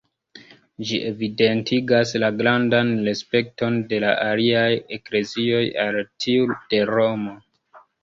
Ĝi 0.91 0.95
evidentigas 1.09 2.13
la 2.23 2.31
grandan 2.39 2.91
respekton 3.09 3.79
de 3.93 4.03
la 4.07 4.17
aliaj 4.27 4.67
eklezioj 5.01 5.63
al 5.87 6.03
tiu 6.27 6.53
de 6.61 6.85
Romo. 6.97 7.41